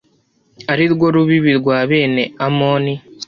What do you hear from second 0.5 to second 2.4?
ari rwo rubibi rwa bene